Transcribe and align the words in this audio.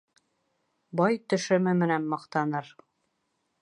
Бай 1.01 1.21
төшөмө 1.35 1.77
менән 1.85 2.11
маҡтаныр 2.15 2.77